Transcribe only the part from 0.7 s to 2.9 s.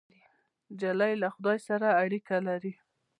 نجلۍ له خدای سره اړیکه لري.